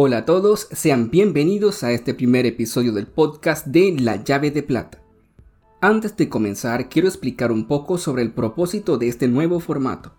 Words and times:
Hola 0.00 0.18
a 0.18 0.24
todos, 0.24 0.68
sean 0.70 1.10
bienvenidos 1.10 1.82
a 1.82 1.90
este 1.90 2.14
primer 2.14 2.46
episodio 2.46 2.92
del 2.92 3.08
podcast 3.08 3.66
de 3.66 3.96
La 3.98 4.22
llave 4.22 4.52
de 4.52 4.62
plata. 4.62 5.02
Antes 5.80 6.16
de 6.16 6.28
comenzar, 6.28 6.88
quiero 6.88 7.08
explicar 7.08 7.50
un 7.50 7.66
poco 7.66 7.98
sobre 7.98 8.22
el 8.22 8.30
propósito 8.30 8.96
de 8.96 9.08
este 9.08 9.26
nuevo 9.26 9.58
formato. 9.58 10.12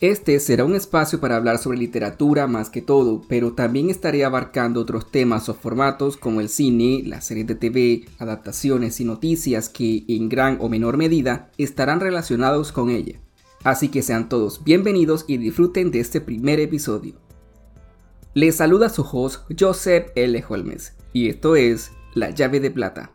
Este 0.00 0.40
será 0.40 0.64
un 0.64 0.74
espacio 0.74 1.20
para 1.20 1.36
hablar 1.36 1.58
sobre 1.58 1.78
literatura 1.78 2.48
más 2.48 2.70
que 2.70 2.82
todo, 2.82 3.22
pero 3.28 3.52
también 3.52 3.88
estaré 3.88 4.24
abarcando 4.24 4.80
otros 4.80 5.12
temas 5.12 5.48
o 5.48 5.54
formatos 5.54 6.16
como 6.16 6.40
el 6.40 6.48
cine, 6.48 7.04
las 7.06 7.24
series 7.24 7.46
de 7.46 7.54
TV, 7.54 8.06
adaptaciones 8.18 9.00
y 9.00 9.04
noticias 9.04 9.68
que 9.68 10.04
en 10.08 10.28
gran 10.28 10.58
o 10.60 10.68
menor 10.68 10.96
medida 10.96 11.50
estarán 11.56 12.00
relacionados 12.00 12.72
con 12.72 12.90
ella. 12.90 13.20
Así 13.64 13.90
que 13.90 14.02
sean 14.02 14.28
todos 14.28 14.64
bienvenidos 14.64 15.24
y 15.28 15.36
disfruten 15.36 15.92
de 15.92 16.00
este 16.00 16.20
primer 16.20 16.58
episodio. 16.58 17.14
Les 18.34 18.56
saluda 18.56 18.88
su 18.88 19.02
host 19.02 19.44
Joseph 19.56 20.10
L. 20.16 20.44
Holmes 20.48 20.96
y 21.12 21.28
esto 21.28 21.54
es 21.54 21.92
La 22.14 22.30
llave 22.30 22.58
de 22.58 22.72
plata. 22.72 23.12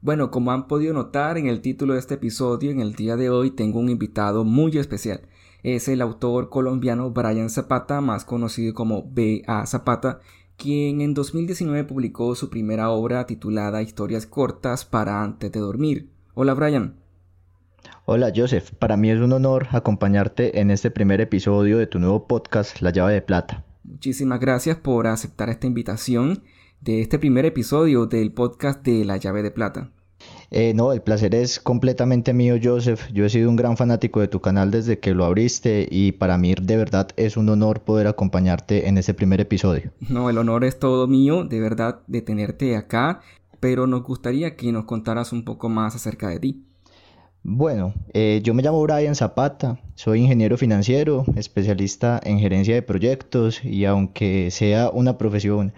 Bueno, 0.00 0.32
como 0.32 0.50
han 0.50 0.66
podido 0.66 0.92
notar 0.92 1.38
en 1.38 1.46
el 1.46 1.60
título 1.60 1.92
de 1.94 2.00
este 2.00 2.14
episodio, 2.14 2.72
en 2.72 2.80
el 2.80 2.94
día 2.94 3.16
de 3.16 3.30
hoy 3.30 3.52
tengo 3.52 3.78
un 3.78 3.88
invitado 3.88 4.42
muy 4.42 4.78
especial. 4.78 5.28
Es 5.62 5.86
el 5.86 6.02
autor 6.02 6.48
colombiano 6.48 7.10
Brian 7.10 7.50
Zapata, 7.50 8.00
más 8.00 8.24
conocido 8.24 8.74
como 8.74 9.08
B.A. 9.12 9.64
Zapata, 9.66 10.20
quien 10.56 11.00
en 11.00 11.14
2019 11.14 11.84
publicó 11.84 12.34
su 12.34 12.50
primera 12.50 12.90
obra 12.90 13.26
titulada 13.26 13.82
Historias 13.82 14.26
cortas 14.26 14.84
para 14.84 15.22
antes 15.22 15.52
de 15.52 15.60
dormir. 15.60 16.10
Hola 16.34 16.54
Brian. 16.54 16.96
Hola 18.04 18.32
Joseph, 18.34 18.70
para 18.78 18.96
mí 18.96 19.10
es 19.10 19.20
un 19.20 19.32
honor 19.32 19.68
acompañarte 19.70 20.60
en 20.60 20.70
este 20.70 20.90
primer 20.90 21.20
episodio 21.20 21.78
de 21.78 21.86
tu 21.86 21.98
nuevo 21.98 22.26
podcast 22.26 22.80
La 22.80 22.90
llave 22.90 23.14
de 23.14 23.22
plata. 23.22 23.64
Muchísimas 23.84 24.40
gracias 24.40 24.76
por 24.76 25.06
aceptar 25.06 25.48
esta 25.48 25.66
invitación 25.66 26.42
de 26.80 27.00
este 27.00 27.18
primer 27.18 27.46
episodio 27.46 28.06
del 28.06 28.32
podcast 28.32 28.84
de 28.84 29.04
La 29.04 29.16
llave 29.16 29.42
de 29.42 29.50
plata. 29.50 29.92
Eh, 30.50 30.72
no, 30.74 30.92
el 30.92 31.02
placer 31.02 31.34
es 31.34 31.58
completamente 31.60 32.32
mío, 32.32 32.56
Joseph. 32.62 33.02
Yo 33.12 33.24
he 33.24 33.28
sido 33.28 33.50
un 33.50 33.56
gran 33.56 33.76
fanático 33.76 34.20
de 34.20 34.28
tu 34.28 34.40
canal 34.40 34.70
desde 34.70 34.98
que 34.98 35.14
lo 35.14 35.24
abriste 35.24 35.88
y 35.90 36.12
para 36.12 36.38
mí 36.38 36.54
de 36.60 36.76
verdad 36.76 37.08
es 37.16 37.36
un 37.36 37.48
honor 37.48 37.80
poder 37.80 38.06
acompañarte 38.06 38.88
en 38.88 38.98
este 38.98 39.14
primer 39.14 39.40
episodio. 39.40 39.90
No, 40.08 40.30
el 40.30 40.38
honor 40.38 40.64
es 40.64 40.78
todo 40.78 41.06
mío, 41.06 41.44
de 41.44 41.60
verdad, 41.60 42.00
de 42.06 42.22
tenerte 42.22 42.76
acá, 42.76 43.20
pero 43.60 43.86
nos 43.86 44.02
gustaría 44.02 44.56
que 44.56 44.70
nos 44.72 44.84
contaras 44.84 45.32
un 45.32 45.44
poco 45.44 45.68
más 45.68 45.94
acerca 45.94 46.28
de 46.28 46.38
ti. 46.38 46.62
Bueno, 47.42 47.94
eh, 48.12 48.40
yo 48.42 48.54
me 48.54 48.62
llamo 48.62 48.82
Brian 48.82 49.14
Zapata, 49.14 49.78
soy 49.96 50.20
ingeniero 50.20 50.58
financiero, 50.58 51.24
especialista 51.36 52.20
en 52.22 52.38
gerencia 52.38 52.74
de 52.74 52.82
proyectos 52.82 53.64
y 53.64 53.86
aunque 53.86 54.50
sea 54.50 54.90
una 54.90 55.16
profesión 55.16 55.72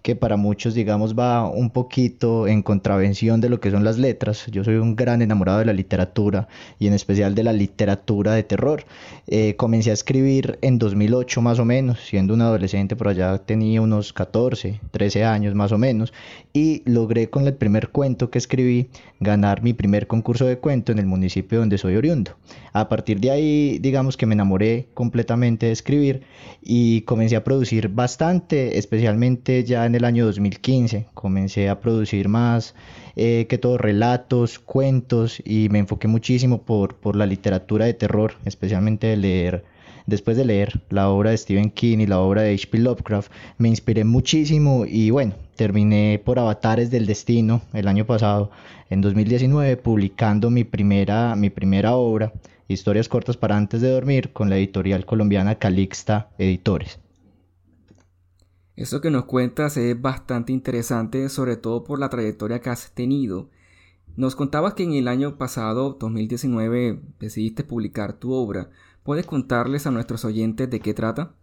que 0.00 0.14
para 0.14 0.36
muchos 0.36 0.74
digamos 0.74 1.18
va 1.18 1.48
un 1.48 1.70
poquito 1.70 2.46
en 2.46 2.62
contravención 2.62 3.40
de 3.40 3.48
lo 3.48 3.58
que 3.58 3.72
son 3.72 3.82
las 3.82 3.98
letras, 3.98 4.46
yo 4.52 4.62
soy 4.62 4.76
un 4.76 4.94
gran 4.94 5.22
enamorado 5.22 5.58
de 5.58 5.64
la 5.64 5.72
literatura 5.72 6.46
y 6.78 6.86
en 6.86 6.92
especial 6.92 7.34
de 7.34 7.42
la 7.42 7.52
literatura 7.52 8.34
de 8.34 8.44
terror. 8.44 8.84
Eh, 9.26 9.56
comencé 9.56 9.90
a 9.90 9.94
escribir 9.94 10.56
en 10.62 10.78
2008 10.78 11.42
más 11.42 11.58
o 11.58 11.64
menos, 11.64 11.98
siendo 11.98 12.32
un 12.34 12.42
adolescente 12.42 12.94
por 12.94 13.08
allá 13.08 13.38
tenía 13.38 13.80
unos 13.80 14.12
14, 14.12 14.80
13 14.92 15.24
años 15.24 15.54
más 15.56 15.72
o 15.72 15.78
menos 15.78 16.12
y 16.52 16.82
logré 16.88 17.28
con 17.28 17.48
el 17.48 17.54
primer 17.54 17.88
cuento 17.88 18.30
que 18.30 18.38
escribí 18.38 18.88
ganar 19.18 19.62
mi 19.62 19.72
primer 19.72 20.06
concurso 20.06 20.44
de 20.44 20.58
cuento 20.58 20.92
en 20.92 21.00
el 21.00 21.06
municipio 21.06 21.58
donde 21.58 21.78
soy 21.78 21.96
oriundo. 21.96 22.32
A 22.72 22.88
partir 22.88 23.20
de 23.20 23.30
ahí, 23.30 23.63
digamos 23.80 24.16
que 24.16 24.26
me 24.26 24.34
enamoré 24.34 24.88
completamente 24.94 25.66
de 25.66 25.72
escribir 25.72 26.22
y 26.62 27.02
comencé 27.02 27.36
a 27.36 27.44
producir 27.44 27.88
bastante, 27.88 28.78
especialmente 28.78 29.64
ya 29.64 29.86
en 29.86 29.94
el 29.94 30.04
año 30.04 30.24
2015. 30.26 31.06
Comencé 31.14 31.68
a 31.68 31.80
producir 31.80 32.28
más 32.28 32.74
eh, 33.16 33.46
que 33.48 33.58
todo 33.58 33.78
relatos, 33.78 34.58
cuentos 34.58 35.42
y 35.44 35.68
me 35.70 35.80
enfoqué 35.80 36.08
muchísimo 36.08 36.62
por, 36.62 36.96
por 36.96 37.16
la 37.16 37.26
literatura 37.26 37.86
de 37.86 37.94
terror, 37.94 38.34
especialmente 38.44 39.16
leer 39.16 39.64
después 40.06 40.36
de 40.36 40.44
leer 40.44 40.82
la 40.90 41.08
obra 41.08 41.30
de 41.30 41.38
Stephen 41.38 41.70
King 41.70 41.98
y 41.98 42.06
la 42.06 42.20
obra 42.20 42.42
de 42.42 42.54
H.P. 42.54 42.78
Lovecraft, 42.78 43.30
me 43.58 43.68
inspiré 43.68 44.04
muchísimo 44.04 44.84
y 44.86 45.10
bueno, 45.10 45.34
terminé 45.56 46.20
por 46.24 46.38
Avatares 46.38 46.90
del 46.90 47.06
Destino 47.06 47.62
el 47.72 47.88
año 47.88 48.04
pasado, 48.04 48.50
en 48.90 49.00
2019, 49.00 49.76
publicando 49.78 50.50
mi 50.50 50.64
primera, 50.64 51.34
mi 51.36 51.50
primera 51.50 51.94
obra, 51.94 52.32
Historias 52.74 53.08
cortas 53.08 53.36
para 53.36 53.56
antes 53.56 53.80
de 53.80 53.90
dormir, 53.90 54.32
con 54.32 54.50
la 54.50 54.56
editorial 54.56 55.06
colombiana 55.06 55.58
Calixta 55.60 56.30
Editores. 56.38 56.98
Eso 58.74 59.00
que 59.00 59.10
nos 59.10 59.26
cuentas 59.26 59.76
es 59.76 60.00
bastante 60.00 60.52
interesante, 60.52 61.28
sobre 61.28 61.56
todo 61.56 61.84
por 61.84 62.00
la 62.00 62.10
trayectoria 62.10 62.60
que 62.60 62.70
has 62.70 62.90
tenido. 62.90 63.48
Nos 64.16 64.34
contabas 64.34 64.74
que 64.74 64.82
en 64.82 64.94
el 64.94 65.06
año 65.06 65.38
pasado, 65.38 65.96
2019, 66.00 67.00
decidiste 67.20 67.62
publicar 67.62 68.14
tu 68.14 68.32
obra. 68.32 68.70
¿Puedes 69.04 69.24
contarles 69.24 69.86
a 69.86 69.92
nuestros 69.92 70.24
oyentes 70.24 70.68
de 70.68 70.80
qué 70.80 70.94
trata? 70.94 71.34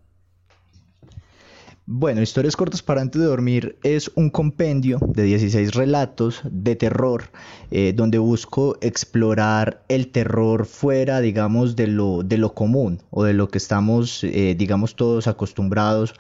Bueno, 1.94 2.22
Historias 2.22 2.56
cortas 2.56 2.82
para 2.82 3.02
antes 3.02 3.20
de 3.20 3.28
dormir 3.28 3.78
es 3.84 4.10
un 4.16 4.30
compendio 4.30 4.98
de 5.06 5.24
16 5.24 5.74
relatos 5.74 6.40
de 6.50 6.78
terror 6.78 7.26
eh, 7.70 7.92
donde 7.94 8.18
busco 8.18 8.78
explorar 8.80 9.84
el 9.90 10.08
terror 10.08 10.66
fuera, 10.66 11.20
digamos, 11.20 11.76
de 11.76 11.88
lo, 11.88 12.24
de 12.24 12.38
lo 12.38 12.54
común 12.54 13.02
o 13.10 13.26
de 13.26 13.34
lo 13.34 13.50
que 13.50 13.58
estamos, 13.58 14.24
eh, 14.24 14.56
digamos, 14.58 14.96
todos 14.96 15.28
acostumbrados 15.28 16.16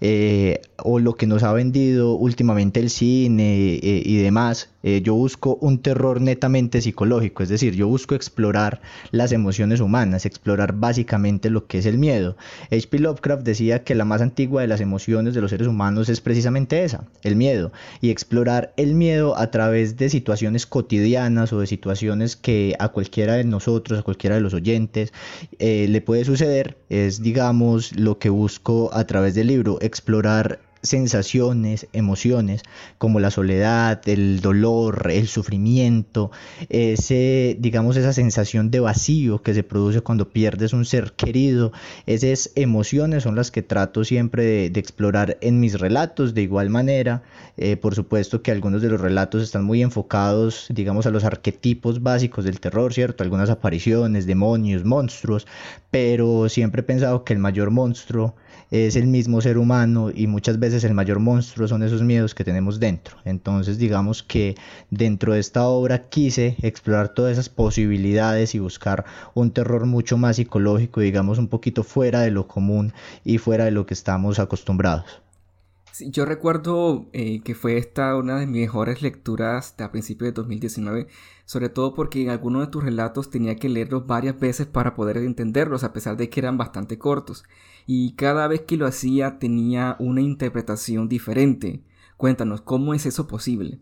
eh, 0.00 0.60
o 0.84 1.00
lo 1.00 1.14
que 1.16 1.26
nos 1.26 1.42
ha 1.42 1.52
vendido 1.52 2.14
últimamente 2.14 2.78
el 2.78 2.88
cine 2.88 3.80
y 3.82 4.16
demás. 4.18 4.75
Yo 5.02 5.14
busco 5.14 5.56
un 5.60 5.78
terror 5.78 6.20
netamente 6.20 6.80
psicológico, 6.80 7.42
es 7.42 7.48
decir, 7.48 7.74
yo 7.74 7.88
busco 7.88 8.14
explorar 8.14 8.80
las 9.10 9.32
emociones 9.32 9.80
humanas, 9.80 10.26
explorar 10.26 10.74
básicamente 10.74 11.50
lo 11.50 11.66
que 11.66 11.78
es 11.78 11.86
el 11.86 11.98
miedo. 11.98 12.36
H.P. 12.70 13.00
Lovecraft 13.00 13.42
decía 13.42 13.82
que 13.82 13.94
la 13.94 14.04
más 14.04 14.20
antigua 14.20 14.62
de 14.62 14.68
las 14.68 14.80
emociones 14.80 15.34
de 15.34 15.40
los 15.40 15.50
seres 15.50 15.66
humanos 15.66 16.08
es 16.08 16.20
precisamente 16.20 16.84
esa, 16.84 17.04
el 17.22 17.36
miedo, 17.36 17.72
y 18.00 18.10
explorar 18.10 18.72
el 18.76 18.94
miedo 18.94 19.36
a 19.36 19.50
través 19.50 19.96
de 19.96 20.08
situaciones 20.08 20.66
cotidianas 20.66 21.52
o 21.52 21.60
de 21.60 21.66
situaciones 21.66 22.36
que 22.36 22.74
a 22.78 22.88
cualquiera 22.88 23.34
de 23.34 23.44
nosotros, 23.44 23.98
a 23.98 24.02
cualquiera 24.02 24.36
de 24.36 24.42
los 24.42 24.54
oyentes, 24.54 25.12
eh, 25.58 25.86
le 25.88 26.00
puede 26.00 26.24
suceder, 26.24 26.76
es 26.88 27.22
digamos 27.22 27.96
lo 27.96 28.18
que 28.18 28.30
busco 28.30 28.90
a 28.92 29.04
través 29.04 29.34
del 29.34 29.48
libro, 29.48 29.78
explorar 29.80 30.60
sensaciones, 30.86 31.86
emociones 31.92 32.62
como 32.98 33.20
la 33.20 33.30
soledad, 33.30 34.00
el 34.08 34.40
dolor, 34.40 35.10
el 35.10 35.28
sufrimiento, 35.28 36.30
ese, 36.68 37.56
digamos, 37.60 37.96
esa 37.96 38.12
sensación 38.12 38.70
de 38.70 38.80
vacío 38.80 39.42
que 39.42 39.54
se 39.54 39.62
produce 39.62 40.00
cuando 40.00 40.30
pierdes 40.30 40.72
un 40.72 40.84
ser 40.84 41.12
querido, 41.12 41.72
esas 42.06 42.50
emociones 42.54 43.22
son 43.22 43.36
las 43.36 43.50
que 43.50 43.62
trato 43.62 44.04
siempre 44.04 44.70
de, 44.70 44.80
explorar 44.80 45.38
en 45.40 45.60
mis 45.60 45.78
relatos. 45.78 46.34
De 46.34 46.42
igual 46.42 46.70
manera, 46.70 47.22
eh, 47.56 47.76
por 47.76 47.94
supuesto 47.94 48.42
que 48.42 48.50
algunos 48.50 48.82
de 48.82 48.88
los 48.88 49.00
relatos 49.00 49.42
están 49.42 49.64
muy 49.64 49.82
enfocados, 49.82 50.66
digamos, 50.70 51.06
a 51.06 51.10
los 51.10 51.24
arquetipos 51.24 52.02
básicos 52.02 52.44
del 52.44 52.60
terror, 52.60 52.92
¿cierto? 52.92 53.24
Algunas 53.24 53.50
apariciones, 53.50 54.26
demonios, 54.26 54.84
monstruos, 54.84 55.46
pero 55.90 56.48
siempre 56.48 56.80
he 56.80 56.84
pensado 56.84 57.24
que 57.24 57.32
el 57.32 57.38
mayor 57.38 57.70
monstruo 57.70 58.34
es 58.70 58.96
el 58.96 59.06
mismo 59.06 59.40
ser 59.40 59.58
humano 59.58 60.10
y 60.14 60.26
muchas 60.26 60.58
veces 60.58 60.84
el 60.84 60.94
mayor 60.94 61.20
monstruo 61.20 61.68
son 61.68 61.82
esos 61.82 62.02
miedos 62.02 62.34
que 62.34 62.44
tenemos 62.44 62.80
dentro. 62.80 63.16
Entonces 63.24 63.78
digamos 63.78 64.22
que 64.22 64.56
dentro 64.90 65.34
de 65.34 65.40
esta 65.40 65.64
obra 65.64 66.08
quise 66.08 66.56
explorar 66.62 67.14
todas 67.14 67.32
esas 67.32 67.48
posibilidades 67.48 68.54
y 68.54 68.58
buscar 68.58 69.04
un 69.34 69.50
terror 69.50 69.86
mucho 69.86 70.16
más 70.16 70.36
psicológico, 70.36 71.00
digamos 71.00 71.38
un 71.38 71.48
poquito 71.48 71.82
fuera 71.82 72.20
de 72.20 72.30
lo 72.30 72.48
común 72.48 72.92
y 73.24 73.38
fuera 73.38 73.64
de 73.64 73.70
lo 73.70 73.86
que 73.86 73.94
estamos 73.94 74.38
acostumbrados. 74.38 75.22
yo 76.00 76.24
recuerdo 76.24 77.06
eh, 77.12 77.40
que 77.42 77.54
fue 77.54 77.78
esta 77.78 78.16
una 78.16 78.38
de 78.38 78.46
mis 78.46 78.62
mejores 78.62 79.02
lecturas 79.02 79.74
a 79.78 79.90
principios 79.90 80.28
de 80.28 80.32
2019 80.32 81.06
sobre 81.46 81.68
todo 81.68 81.94
porque 81.94 82.20
en 82.20 82.28
algunos 82.28 82.66
de 82.66 82.72
tus 82.72 82.84
relatos 82.84 83.30
tenía 83.30 83.56
que 83.56 83.68
leerlos 83.68 84.06
varias 84.06 84.38
veces 84.38 84.66
para 84.66 84.94
poder 84.94 85.16
entenderlos, 85.18 85.84
a 85.84 85.92
pesar 85.92 86.16
de 86.16 86.28
que 86.28 86.40
eran 86.40 86.58
bastante 86.58 86.98
cortos, 86.98 87.44
y 87.86 88.14
cada 88.16 88.48
vez 88.48 88.62
que 88.62 88.76
lo 88.76 88.86
hacía 88.86 89.38
tenía 89.38 89.96
una 89.98 90.20
interpretación 90.20 91.08
diferente. 91.08 91.84
Cuéntanos, 92.16 92.60
¿cómo 92.62 92.94
es 92.94 93.06
eso 93.06 93.28
posible? 93.28 93.80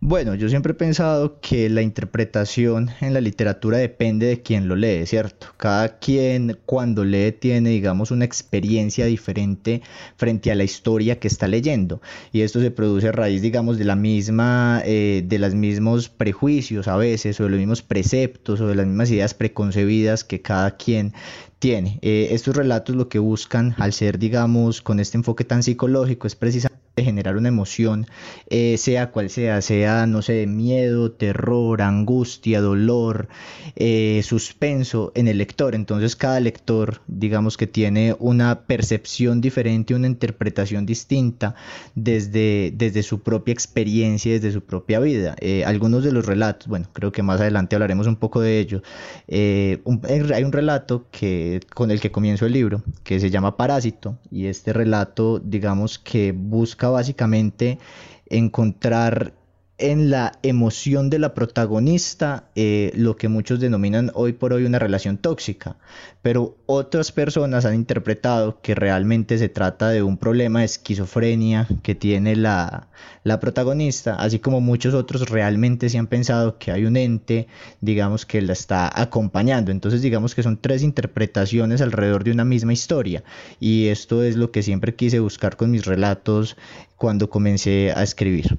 Bueno, 0.00 0.36
yo 0.36 0.48
siempre 0.48 0.72
he 0.72 0.76
pensado 0.76 1.40
que 1.40 1.68
la 1.68 1.82
interpretación 1.82 2.88
en 3.00 3.14
la 3.14 3.20
literatura 3.20 3.78
depende 3.78 4.26
de 4.26 4.42
quién 4.42 4.68
lo 4.68 4.76
lee, 4.76 5.06
¿cierto? 5.06 5.48
Cada 5.56 5.98
quien 5.98 6.56
cuando 6.66 7.04
lee 7.04 7.32
tiene, 7.32 7.70
digamos, 7.70 8.12
una 8.12 8.24
experiencia 8.24 9.06
diferente 9.06 9.82
frente 10.16 10.52
a 10.52 10.54
la 10.54 10.62
historia 10.62 11.18
que 11.18 11.26
está 11.26 11.48
leyendo. 11.48 12.00
Y 12.30 12.42
esto 12.42 12.60
se 12.60 12.70
produce 12.70 13.08
a 13.08 13.12
raíz, 13.12 13.42
digamos, 13.42 13.76
de 13.76 13.86
la 13.86 13.96
misma, 13.96 14.82
eh, 14.84 15.24
de 15.26 15.38
los 15.40 15.56
mismos 15.56 16.08
prejuicios 16.08 16.86
a 16.86 16.96
veces, 16.96 17.40
o 17.40 17.44
de 17.44 17.50
los 17.50 17.58
mismos 17.58 17.82
preceptos, 17.82 18.60
o 18.60 18.68
de 18.68 18.76
las 18.76 18.86
mismas 18.86 19.10
ideas 19.10 19.34
preconcebidas 19.34 20.22
que 20.22 20.40
cada 20.40 20.76
quien 20.76 21.12
tiene. 21.58 21.98
Eh, 22.02 22.28
estos 22.30 22.56
relatos 22.56 22.94
lo 22.94 23.08
que 23.08 23.18
buscan, 23.18 23.74
al 23.78 23.92
ser, 23.92 24.20
digamos, 24.20 24.80
con 24.80 25.00
este 25.00 25.16
enfoque 25.16 25.42
tan 25.42 25.64
psicológico, 25.64 26.28
es 26.28 26.36
precisamente 26.36 26.67
generar 27.04 27.36
una 27.36 27.48
emoción, 27.48 28.06
eh, 28.50 28.76
sea 28.78 29.10
cual 29.10 29.30
sea, 29.30 29.60
sea, 29.62 30.06
no 30.06 30.22
sé, 30.22 30.46
miedo, 30.46 31.12
terror, 31.12 31.82
angustia, 31.82 32.60
dolor, 32.60 33.28
eh, 33.76 34.20
suspenso 34.24 35.12
en 35.14 35.28
el 35.28 35.38
lector. 35.38 35.74
Entonces 35.74 36.16
cada 36.16 36.40
lector, 36.40 37.00
digamos 37.06 37.56
que 37.56 37.66
tiene 37.66 38.16
una 38.18 38.60
percepción 38.62 39.40
diferente, 39.40 39.94
una 39.94 40.06
interpretación 40.06 40.86
distinta 40.86 41.54
desde, 41.94 42.72
desde 42.74 43.02
su 43.02 43.20
propia 43.20 43.52
experiencia, 43.52 44.32
desde 44.32 44.52
su 44.52 44.62
propia 44.62 45.00
vida. 45.00 45.36
Eh, 45.40 45.64
algunos 45.64 46.04
de 46.04 46.12
los 46.12 46.26
relatos, 46.26 46.68
bueno, 46.68 46.88
creo 46.92 47.12
que 47.12 47.22
más 47.22 47.40
adelante 47.40 47.76
hablaremos 47.76 48.06
un 48.06 48.16
poco 48.16 48.40
de 48.40 48.58
ello. 48.58 48.82
hay 49.28 50.44
un 50.44 50.52
relato 50.52 51.06
que, 51.10 51.60
con 51.74 51.90
el 51.90 52.00
que 52.00 52.10
comienzo 52.10 52.46
el 52.46 52.52
libro, 52.52 52.82
que 53.04 53.20
se 53.20 53.30
llama 53.30 53.56
Parásito, 53.56 54.18
y 54.30 54.46
este 54.46 54.72
relato, 54.72 55.38
digamos 55.38 55.98
que 55.98 56.32
busca 56.32 56.87
básicamente 56.90 57.78
encontrar 58.26 59.32
en 59.78 60.10
la 60.10 60.32
emoción 60.42 61.08
de 61.08 61.20
la 61.20 61.34
protagonista 61.34 62.50
eh, 62.56 62.90
lo 62.96 63.16
que 63.16 63.28
muchos 63.28 63.60
denominan 63.60 64.10
hoy 64.12 64.32
por 64.32 64.52
hoy 64.52 64.64
una 64.64 64.80
relación 64.80 65.18
tóxica, 65.18 65.76
pero 66.20 66.56
otras 66.66 67.12
personas 67.12 67.64
han 67.64 67.76
interpretado 67.76 68.60
que 68.60 68.74
realmente 68.74 69.38
se 69.38 69.48
trata 69.48 69.90
de 69.90 70.02
un 70.02 70.16
problema 70.16 70.60
de 70.60 70.64
esquizofrenia 70.64 71.68
que 71.84 71.94
tiene 71.94 72.34
la, 72.34 72.88
la 73.22 73.38
protagonista, 73.38 74.16
así 74.16 74.40
como 74.40 74.60
muchos 74.60 74.94
otros 74.94 75.30
realmente 75.30 75.88
se 75.88 75.98
han 75.98 76.08
pensado 76.08 76.58
que 76.58 76.72
hay 76.72 76.84
un 76.84 76.96
ente, 76.96 77.46
digamos, 77.80 78.26
que 78.26 78.42
la 78.42 78.54
está 78.54 78.90
acompañando. 79.00 79.70
Entonces 79.70 80.02
digamos 80.02 80.34
que 80.34 80.42
son 80.42 80.56
tres 80.60 80.82
interpretaciones 80.82 81.80
alrededor 81.80 82.24
de 82.24 82.32
una 82.32 82.44
misma 82.44 82.72
historia 82.72 83.22
y 83.60 83.86
esto 83.86 84.24
es 84.24 84.34
lo 84.34 84.50
que 84.50 84.64
siempre 84.64 84.96
quise 84.96 85.20
buscar 85.20 85.56
con 85.56 85.70
mis 85.70 85.86
relatos 85.86 86.56
cuando 86.96 87.30
comencé 87.30 87.92
a 87.94 88.02
escribir. 88.02 88.58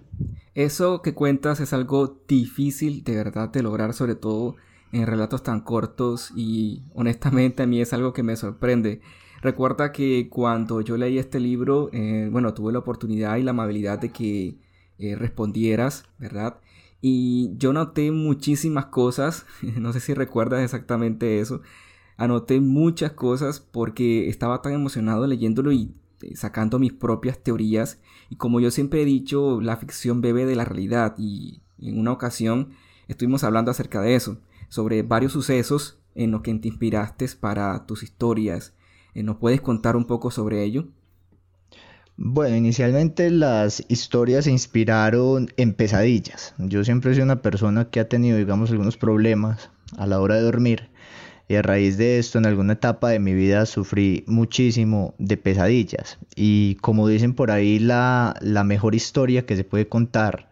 Eso 0.56 1.02
que 1.02 1.14
cuentas 1.14 1.60
es 1.60 1.74
algo 1.74 2.22
difícil 2.28 3.04
de 3.04 3.16
verdad 3.16 3.50
de 3.50 3.64
lograr, 3.64 3.94
sobre 3.94 4.16
todo 4.16 4.56
en 4.92 5.06
relatos 5.06 5.44
tan 5.44 5.62
cortos 5.62 6.32
y 6.36 6.84
honestamente 6.94 7.64
a 7.64 7.68
mí 7.68 7.82
es 7.82 7.94
algo 7.94 8.14
que 8.14 8.24
me 8.24 8.36
sorprende. 8.36 9.02
Recuerda 9.42 9.92
que 9.92 10.28
cuando 10.30 10.82
yo 10.82 10.98
leí 10.98 11.18
este 11.18 11.40
libro, 11.40 11.90
eh, 11.94 12.28
bueno, 12.32 12.54
tuve 12.54 12.74
la 12.74 12.80
oportunidad 12.80 13.38
y 13.38 13.44
la 13.44 13.52
amabilidad 13.52 14.00
de 14.00 14.10
que 14.10 14.58
eh, 14.98 15.16
respondieras, 15.16 16.06
¿verdad? 16.18 16.60
Y 17.02 17.56
yo 17.58 17.72
noté 17.72 18.12
muchísimas 18.12 18.88
cosas, 18.88 19.46
no 19.78 19.94
sé 19.94 20.00
si 20.02 20.14
recuerdas 20.14 20.64
exactamente 20.64 21.40
eso, 21.40 21.62
anoté 22.18 22.60
muchas 22.60 23.14
cosas 23.14 23.62
porque 23.62 24.28
estaba 24.28 24.62
tan 24.62 24.74
emocionado 24.74 25.26
leyéndolo 25.26 25.72
y 25.72 25.94
sacando 26.36 26.80
mis 26.80 26.94
propias 26.94 27.40
teorías 27.40 28.00
y 28.30 28.36
como 28.36 28.60
yo 28.60 28.72
siempre 28.72 29.02
he 29.02 29.06
dicho, 29.06 29.62
la 29.62 29.78
ficción 29.78 30.22
bebe 30.22 30.46
de 30.46 30.56
la 30.56 30.66
realidad 30.66 31.16
y 31.18 31.62
en 31.80 32.00
una 32.00 32.12
ocasión 32.12 32.70
estuvimos 33.08 33.44
hablando 33.44 33.72
acerca 33.72 34.02
de 34.02 34.16
eso, 34.16 34.38
sobre 34.70 35.04
varios 35.04 35.34
sucesos 35.34 36.00
en 36.16 36.32
los 36.32 36.42
que 36.42 36.54
te 36.56 36.68
inspiraste 36.68 37.28
para 37.40 37.86
tus 37.86 38.04
historias. 38.04 38.74
Eh, 39.14 39.24
¿Nos 39.24 39.38
puedes 39.38 39.62
contar 39.62 39.96
un 39.96 40.06
poco 40.06 40.32
sobre 40.32 40.64
ello? 40.64 40.88
Bueno, 42.18 42.58
inicialmente 42.58 43.30
las 43.32 43.84
historias 43.88 44.44
se 44.44 44.52
inspiraron 44.52 45.48
en 45.56 45.74
pesadillas. 45.74 46.54
Yo 46.58 46.84
siempre 46.84 47.14
sido 47.14 47.24
una 47.24 47.42
persona 47.42 47.90
que 47.90 48.02
ha 48.02 48.10
tenido, 48.10 48.38
digamos, 48.38 48.72
algunos 48.72 48.98
problemas 48.98 49.72
a 49.98 50.06
la 50.06 50.20
hora 50.20 50.36
de 50.36 50.42
dormir 50.42 50.89
y 51.50 51.56
a 51.56 51.64
raíz 51.64 51.98
de 51.98 52.20
esto, 52.20 52.38
en 52.38 52.46
alguna 52.46 52.74
etapa 52.74 53.10
de 53.10 53.18
mi 53.18 53.34
vida 53.34 53.66
sufrí 53.66 54.24
muchísimo 54.28 55.16
de 55.18 55.36
pesadillas. 55.36 56.20
Y 56.36 56.76
como 56.76 57.08
dicen 57.08 57.34
por 57.34 57.50
ahí, 57.50 57.80
la, 57.80 58.36
mejor 58.64 58.94
historia 58.94 59.48
que 59.48 59.56
se 59.56 59.64
puede 59.64 59.88
contar 59.88 60.48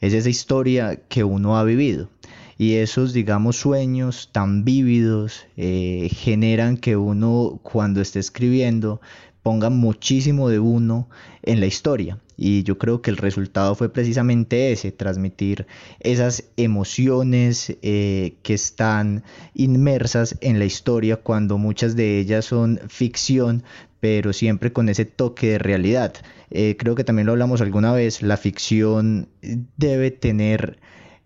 es 0.00 0.14
esa 0.14 0.30
historia 0.30 1.02
que 1.08 1.22
uno 1.22 1.58
ha 1.58 1.64
vivido. 1.64 2.08
Y 2.56 2.76
esos, 2.76 3.12
digamos, 3.12 3.56
sueños 3.56 4.30
tan 4.32 4.64
vívidos 4.64 5.46
eh, 5.58 6.08
generan 6.14 6.78
que 6.78 6.96
uno 6.96 7.60
cuando 7.62 8.00
esté 8.00 8.18
escribiendo 8.18 9.02
ponga 9.48 9.70
muchísimo 9.70 10.50
de 10.50 10.58
uno 10.58 11.08
en 11.42 11.60
la 11.60 11.64
historia. 11.64 12.18
Y 12.36 12.64
yo 12.64 12.76
creo 12.76 13.00
que 13.00 13.08
el 13.08 13.16
resultado 13.16 13.74
fue 13.74 13.90
precisamente 13.90 14.72
ese, 14.72 14.92
transmitir 14.92 15.66
esas 16.00 16.44
emociones 16.58 17.74
eh, 17.80 18.34
que 18.42 18.52
están 18.52 19.24
inmersas 19.54 20.36
en 20.42 20.58
la 20.58 20.66
historia 20.66 21.16
cuando 21.16 21.56
muchas 21.56 21.96
de 21.96 22.18
ellas 22.18 22.44
son 22.44 22.78
ficción, 22.88 23.62
pero 24.00 24.34
siempre 24.34 24.70
con 24.70 24.90
ese 24.90 25.06
toque 25.06 25.52
de 25.52 25.58
realidad. 25.58 26.12
Eh, 26.50 26.76
creo 26.78 26.94
que 26.94 27.04
también 27.04 27.24
lo 27.24 27.32
hablamos 27.32 27.62
alguna 27.62 27.94
vez, 27.94 28.20
la 28.20 28.36
ficción 28.36 29.30
debe 29.78 30.10
tener 30.10 30.78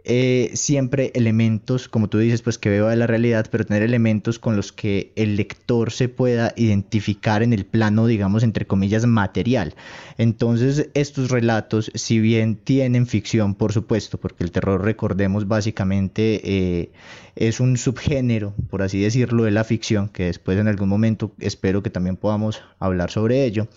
eh, 0.05 0.51
siempre 0.55 1.13
elementos, 1.15 1.89
como 1.89 2.09
tú 2.09 2.19
dices, 2.19 2.43
pues 2.43 2.59
que 2.59 2.69
veo 2.69 2.89
de 2.89 2.97
la 2.97 3.07
realidad, 3.07 3.47
pero 3.51 3.65
tener 3.65 3.83
elementos 3.83 4.39
con 4.41 4.57
los 4.57 4.73
que 4.73 5.13
el 5.15 5.37
lector 5.37 5.93
se 5.93 6.09
pueda 6.09 6.53
identificar 6.57 7.43
en 7.43 7.53
el 7.53 7.65
plano, 7.65 8.07
digamos, 8.07 8.43
entre 8.43 8.67
comillas, 8.67 9.07
material. 9.07 9.75
Entonces, 10.19 10.89
estos 10.95 11.31
relatos, 11.31 11.93
si 11.95 12.19
bien 12.19 12.57
tienen 12.57 13.07
ficción, 13.07 13.55
por 13.55 13.73
supuesto, 13.73 14.19
porque 14.19 14.43
el 14.43 14.51
terror, 14.51 14.83
recordemos, 14.83 15.47
básicamente 15.47 16.41
eh, 16.45 16.91
es 17.37 17.61
un 17.61 17.77
subgénero, 17.77 18.55
por 18.71 18.83
así 18.83 19.01
decirlo, 19.01 19.45
de 19.45 19.53
la 19.53 19.63
ficción, 19.63 20.09
que 20.09 20.25
después 20.25 20.59
en 20.59 20.67
algún 20.67 20.89
momento 20.89 21.33
espero 21.39 21.83
que 21.83 21.91
también 21.91 22.17
podamos 22.17 22.61
hablar 22.81 23.11
sobre 23.11 23.45
ello, 23.45 23.69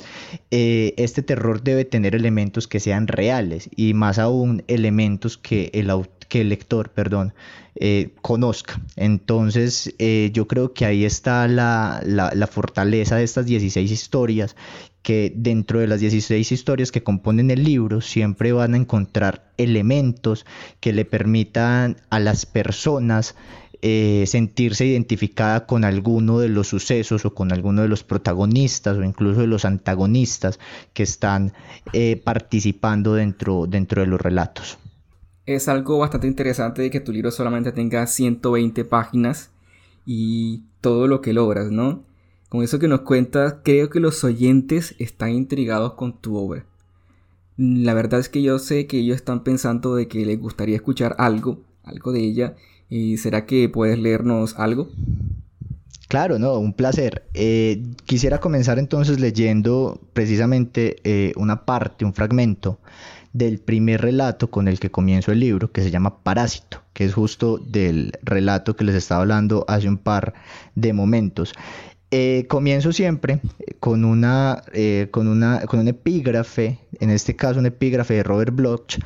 eh, 0.50 0.94
este 0.98 1.22
terror 1.22 1.64
debe 1.64 1.86
tener 1.86 2.16
elementos 2.16 2.68
que 2.68 2.80
sean 2.80 3.08
reales 3.08 3.70
y 3.76 3.94
más 3.94 4.18
aún 4.18 4.64
elementos 4.68 5.38
que 5.38 5.70
el 5.74 5.90
autor 5.90 6.15
que 6.28 6.42
el 6.42 6.50
lector, 6.50 6.90
perdón, 6.90 7.34
eh, 7.78 8.12
conozca. 8.22 8.82
Entonces, 8.96 9.94
eh, 10.00 10.32
yo 10.34 10.48
creo 10.48 10.74
que 10.74 10.86
ahí 10.86 11.04
está 11.04 11.46
la, 11.50 12.02
la, 12.06 12.48
fortaleza 12.48 13.18
de 13.18 13.24
estas 13.24 13.46
16 13.46 13.92
historias, 13.92 14.56
que 15.02 15.34
dentro 15.36 15.80
de 15.80 15.88
las 15.88 16.00
16 16.00 16.54
historias 16.54 16.94
que 16.94 17.04
componen 17.04 17.52
el 17.52 17.66
libro 17.66 18.00
siempre 18.00 18.54
van 18.54 18.76
a 18.76 18.78
encontrar 18.78 19.52
elementos 19.58 20.46
que 20.80 20.94
le 20.94 21.04
permitan 21.04 21.98
a 22.10 22.20
las 22.20 22.46
personas 22.46 23.36
eh, 23.82 24.24
sentirse 24.26 24.86
identificada 24.86 25.66
con 25.66 25.84
alguno 25.84 26.40
de 26.40 26.48
los 26.48 26.70
sucesos 26.70 27.26
o 27.26 27.34
con 27.34 27.52
alguno 27.52 27.82
de 27.82 27.90
los 27.90 28.04
protagonistas 28.04 28.98
o 28.98 29.04
incluso 29.04 29.42
de 29.42 29.48
los 29.48 29.66
antagonistas 29.66 30.60
que 30.94 31.04
están 31.04 31.52
participando 32.24 33.16
dentro, 33.16 33.68
dentro 33.68 34.02
de 34.02 34.08
los 34.08 34.22
relatos 34.22 34.78
es 35.46 35.68
algo 35.68 36.00
bastante 36.00 36.28
interesante 36.28 36.82
de 36.82 36.90
que 36.90 37.00
tu 37.00 37.12
libro 37.12 37.32
solamente 37.32 37.72
tenga 37.72 38.08
120 38.08 38.86
páginas 38.86 39.52
y 40.06 40.64
todo 40.82 41.08
lo 41.08 41.22
que 41.22 41.34
logras, 41.34 41.72
¿no? 41.72 42.04
Con 42.50 42.64
eso 42.64 42.80
que 42.80 42.88
nos 42.88 43.02
cuentas, 43.02 43.56
creo 43.64 43.90
que 43.90 44.00
los 44.00 44.24
oyentes 44.24 44.96
están 45.00 45.32
intrigados 45.32 45.94
con 45.94 46.18
tu 46.18 46.38
obra. 46.38 46.66
La 47.58 47.94
verdad 47.94 48.20
es 48.20 48.30
que 48.30 48.42
yo 48.42 48.60
sé 48.60 48.86
que 48.88 49.00
ellos 49.00 49.16
están 49.16 49.44
pensando 49.44 49.96
de 49.96 50.08
que 50.08 50.26
les 50.26 50.40
gustaría 50.40 50.76
escuchar 50.76 51.16
algo, 51.18 51.60
algo 51.84 52.12
de 52.12 52.20
ella. 52.22 52.56
¿Y 52.90 53.18
será 53.18 53.46
que 53.46 53.70
puedes 53.70 53.98
leernos 53.98 54.58
algo? 54.60 54.90
Claro, 56.08 56.38
no, 56.38 56.60
un 56.60 56.74
placer. 56.74 57.24
Eh, 57.34 57.84
quisiera 58.06 58.40
comenzar 58.40 58.78
entonces 58.78 59.20
leyendo 59.20 60.00
precisamente 60.14 60.98
eh, 61.04 61.34
una 61.36 61.66
parte, 61.66 62.06
un 62.06 62.14
fragmento 62.14 62.80
del 63.36 63.60
primer 63.60 64.00
relato 64.00 64.50
con 64.50 64.70
el 64.70 64.80
que 64.80 64.90
comienzo 64.90 65.34
el 65.34 65.42
libro, 65.42 65.70
que 65.70 65.82
se 65.82 65.92
llama 65.92 66.24
Parásito, 66.24 66.84
que 66.94 67.04
es 67.04 67.14
justo 67.14 67.58
del 67.58 68.14
relato 68.24 68.78
que 68.78 68.86
les 68.86 68.96
estaba 68.96 69.22
hablando 69.22 69.66
hace 69.68 69.90
un 69.90 69.98
par 69.98 70.34
de 70.76 70.94
momentos. 70.94 71.54
Eh, 72.12 72.46
comienzo 72.48 72.94
siempre 72.94 73.42
con 73.82 74.06
una, 74.06 74.64
eh, 74.72 75.10
con, 75.12 75.28
una, 75.28 75.66
con 75.66 75.82
un 75.82 75.90
epígrafe, 75.90 76.80
en 77.02 77.10
este 77.10 77.36
caso 77.36 77.60
un 77.60 77.66
epígrafe 77.66 78.14
de 78.14 78.24
Robert 78.24 78.56
Bloch, 78.56 79.00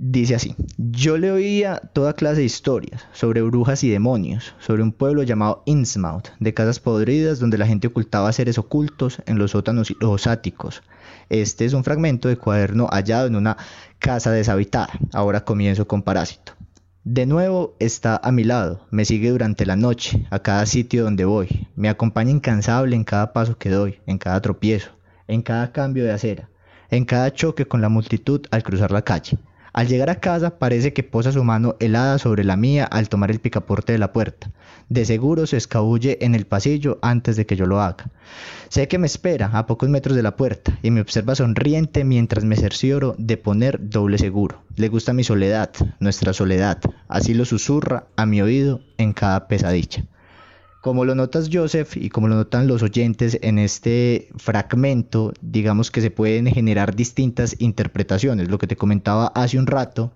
Dice 0.00 0.36
así, 0.36 0.54
yo 0.76 1.18
le 1.18 1.32
oía 1.32 1.82
toda 1.92 2.12
clase 2.12 2.36
de 2.36 2.44
historias 2.44 3.08
sobre 3.12 3.42
brujas 3.42 3.82
y 3.82 3.90
demonios, 3.90 4.54
sobre 4.60 4.84
un 4.84 4.92
pueblo 4.92 5.24
llamado 5.24 5.64
Innsmouth, 5.66 6.28
de 6.38 6.54
casas 6.54 6.78
podridas 6.78 7.40
donde 7.40 7.58
la 7.58 7.66
gente 7.66 7.88
ocultaba 7.88 8.32
seres 8.32 8.58
ocultos 8.58 9.20
en 9.26 9.38
los 9.38 9.50
sótanos 9.50 9.90
y 9.90 9.96
los 9.98 10.28
áticos, 10.28 10.84
Este 11.30 11.64
es 11.64 11.72
un 11.72 11.82
fragmento 11.82 12.28
de 12.28 12.36
cuaderno 12.36 12.86
hallado 12.92 13.26
en 13.26 13.34
una 13.34 13.56
casa 13.98 14.30
deshabitada. 14.30 14.92
Ahora 15.12 15.44
comienzo 15.44 15.88
con 15.88 16.02
Parásito. 16.02 16.52
De 17.02 17.26
nuevo 17.26 17.74
está 17.80 18.20
a 18.22 18.30
mi 18.30 18.44
lado, 18.44 18.86
me 18.92 19.04
sigue 19.04 19.30
durante 19.30 19.66
la 19.66 19.74
noche, 19.74 20.28
a 20.30 20.38
cada 20.38 20.64
sitio 20.66 21.02
donde 21.02 21.24
voy, 21.24 21.66
me 21.74 21.88
acompaña 21.88 22.30
incansable 22.30 22.94
en 22.94 23.02
cada 23.02 23.32
paso 23.32 23.58
que 23.58 23.70
doy, 23.70 23.98
en 24.06 24.18
cada 24.18 24.40
tropiezo, 24.40 24.90
en 25.26 25.42
cada 25.42 25.72
cambio 25.72 26.04
de 26.04 26.12
acera, 26.12 26.48
en 26.88 27.04
cada 27.04 27.32
choque 27.32 27.66
con 27.66 27.80
la 27.80 27.88
multitud 27.88 28.42
al 28.52 28.62
cruzar 28.62 28.92
la 28.92 29.02
calle. 29.02 29.38
Al 29.72 29.88
llegar 29.88 30.10
a 30.10 30.20
casa 30.20 30.58
parece 30.58 30.92
que 30.92 31.02
posa 31.02 31.32
su 31.32 31.44
mano 31.44 31.76
helada 31.80 32.18
sobre 32.18 32.44
la 32.44 32.56
mía 32.56 32.84
al 32.84 33.08
tomar 33.08 33.30
el 33.30 33.40
picaporte 33.40 33.92
de 33.92 33.98
la 33.98 34.12
puerta. 34.12 34.50
De 34.88 35.04
seguro 35.04 35.46
se 35.46 35.56
escabulle 35.56 36.18
en 36.22 36.34
el 36.34 36.46
pasillo 36.46 36.98
antes 37.02 37.36
de 37.36 37.46
que 37.46 37.56
yo 37.56 37.66
lo 37.66 37.80
haga. 37.80 38.10
Sé 38.68 38.88
que 38.88 38.98
me 38.98 39.06
espera 39.06 39.50
a 39.52 39.66
pocos 39.66 39.88
metros 39.88 40.16
de 40.16 40.22
la 40.22 40.36
puerta 40.36 40.78
y 40.82 40.90
me 40.90 41.00
observa 41.00 41.34
sonriente 41.34 42.04
mientras 42.04 42.44
me 42.44 42.56
cercioro 42.56 43.14
de 43.18 43.36
poner 43.36 43.90
doble 43.90 44.18
seguro. 44.18 44.62
Le 44.76 44.88
gusta 44.88 45.12
mi 45.12 45.24
soledad, 45.24 45.70
nuestra 46.00 46.32
soledad. 46.32 46.78
Así 47.08 47.34
lo 47.34 47.44
susurra 47.44 48.06
a 48.16 48.26
mi 48.26 48.40
oído 48.40 48.80
en 48.96 49.12
cada 49.12 49.48
pesadilla. 49.48 50.04
Como 50.88 51.04
lo 51.04 51.14
notas 51.14 51.50
Joseph 51.52 51.98
y 51.98 52.08
como 52.08 52.28
lo 52.28 52.36
notan 52.36 52.66
los 52.66 52.82
oyentes 52.82 53.38
en 53.42 53.58
este 53.58 54.30
fragmento, 54.38 55.34
digamos 55.42 55.90
que 55.90 56.00
se 56.00 56.10
pueden 56.10 56.46
generar 56.46 56.96
distintas 56.96 57.56
interpretaciones. 57.58 58.48
Lo 58.48 58.56
que 58.56 58.66
te 58.66 58.76
comentaba 58.76 59.26
hace 59.34 59.58
un 59.58 59.66
rato 59.66 60.12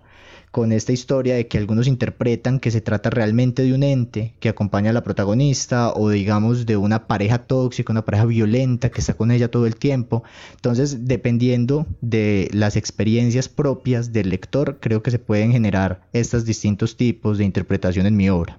con 0.51 0.73
esta 0.73 0.93
historia 0.93 1.35
de 1.35 1.47
que 1.47 1.59
algunos 1.59 1.87
interpretan 1.89 2.59
que 2.59 2.71
se 2.71 2.81
trata 2.81 3.11
realmente 3.11 3.63
de 3.63 3.75
un 3.75 3.83
ente 3.83 4.33
que 4.41 4.49
acompaña 4.49 4.89
a 4.89 4.93
la 4.95 5.03
protagonista 5.03 5.93
o 5.93 6.09
digamos 6.09 6.65
de 6.65 6.79
una 6.79 7.07
pareja 7.07 7.41
tóxica, 7.41 7.93
una 7.93 8.07
pareja 8.07 8.25
violenta 8.25 8.89
que 8.89 9.03
está 9.03 9.13
con 9.13 9.31
ella 9.31 9.51
todo 9.51 9.67
el 9.67 9.77
tiempo. 9.77 10.25
Entonces, 10.55 11.07
dependiendo 11.07 11.87
de 12.01 12.49
las 12.51 12.77
experiencias 12.77 13.51
propias 13.51 14.15
del 14.15 14.31
lector, 14.31 14.79
creo 14.81 15.03
que 15.03 15.11
se 15.11 15.19
pueden 15.19 15.53
generar 15.53 16.01
estos 16.15 16.47
distintos 16.47 16.97
tipos 16.97 17.37
de 17.37 17.45
interpretación 17.45 18.07
en 18.07 18.17
mi 18.17 18.31
obra. 18.31 18.59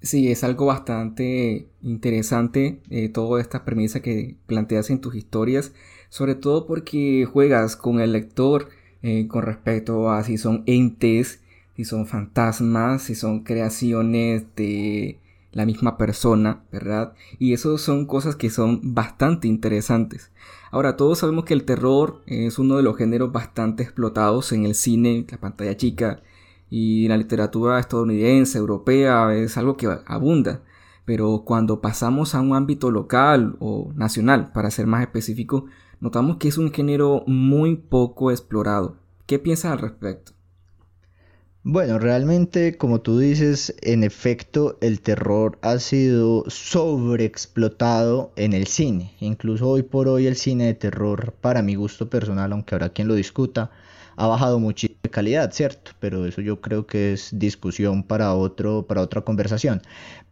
Sí, 0.00 0.30
es 0.30 0.44
algo 0.44 0.66
bastante 0.66 1.68
interesante 1.82 2.80
eh, 2.88 3.08
toda 3.08 3.40
esta 3.40 3.64
premisa 3.64 4.00
que 4.00 4.36
planteas 4.46 4.90
en 4.90 5.00
tus 5.00 5.16
historias, 5.16 5.72
sobre 6.08 6.36
todo 6.36 6.66
porque 6.66 7.26
juegas 7.30 7.76
con 7.76 8.00
el 8.00 8.12
lector 8.12 8.68
eh, 9.02 9.26
con 9.28 9.42
respecto 9.42 10.10
a 10.10 10.22
si 10.22 10.38
son 10.38 10.62
entes, 10.66 11.40
si 11.76 11.84
son 11.84 12.06
fantasmas, 12.06 13.02
si 13.02 13.14
son 13.16 13.42
creaciones 13.42 14.44
de 14.54 15.18
la 15.52 15.66
misma 15.66 15.96
persona, 15.98 16.62
¿verdad? 16.70 17.14
Y 17.40 17.52
eso 17.52 17.76
son 17.78 18.06
cosas 18.06 18.36
que 18.36 18.50
son 18.50 18.94
bastante 18.94 19.48
interesantes. 19.48 20.30
Ahora, 20.70 20.96
todos 20.96 21.18
sabemos 21.18 21.44
que 21.44 21.54
el 21.54 21.64
terror 21.64 22.22
es 22.26 22.58
uno 22.58 22.76
de 22.76 22.82
los 22.82 22.96
géneros 22.96 23.32
bastante 23.32 23.82
explotados 23.82 24.52
en 24.52 24.64
el 24.66 24.74
cine, 24.74 25.26
la 25.30 25.38
pantalla 25.38 25.76
chica, 25.76 26.22
y 26.70 27.08
la 27.08 27.16
literatura 27.16 27.78
estadounidense, 27.78 28.58
europea, 28.58 29.34
es 29.34 29.56
algo 29.56 29.76
que 29.76 29.88
abunda. 30.06 30.62
Pero 31.04 31.42
cuando 31.44 31.80
pasamos 31.80 32.34
a 32.34 32.40
un 32.40 32.54
ámbito 32.54 32.90
local 32.90 33.56
o 33.60 33.92
nacional, 33.94 34.52
para 34.52 34.70
ser 34.70 34.86
más 34.86 35.02
específico, 35.02 35.66
notamos 36.00 36.36
que 36.36 36.48
es 36.48 36.58
un 36.58 36.72
género 36.72 37.24
muy 37.26 37.76
poco 37.76 38.30
explorado. 38.30 38.96
¿Qué 39.26 39.38
piensas 39.38 39.72
al 39.72 39.78
respecto? 39.78 40.32
Bueno, 41.64 41.98
realmente, 41.98 42.78
como 42.78 43.00
tú 43.00 43.18
dices, 43.18 43.74
en 43.82 44.04
efecto, 44.04 44.78
el 44.80 45.02
terror 45.02 45.58
ha 45.60 45.78
sido 45.78 46.44
sobreexplotado 46.46 48.32
en 48.36 48.54
el 48.54 48.66
cine. 48.68 49.12
Incluso 49.20 49.68
hoy 49.68 49.82
por 49.82 50.08
hoy 50.08 50.26
el 50.26 50.36
cine 50.36 50.66
de 50.66 50.74
terror, 50.74 51.34
para 51.40 51.60
mi 51.60 51.74
gusto 51.74 52.08
personal, 52.08 52.52
aunque 52.52 52.74
habrá 52.74 52.90
quien 52.90 53.08
lo 53.08 53.14
discuta, 53.14 53.70
ha 54.16 54.26
bajado 54.26 54.58
muchísimo 54.58 54.87
de 55.08 55.10
calidad, 55.10 55.52
¿cierto? 55.52 55.92
Pero 56.00 56.26
eso 56.26 56.40
yo 56.40 56.60
creo 56.60 56.86
que 56.86 57.12
es 57.12 57.30
discusión 57.32 58.02
para, 58.02 58.34
otro, 58.34 58.86
para 58.86 59.00
otra 59.00 59.22
conversación. 59.22 59.82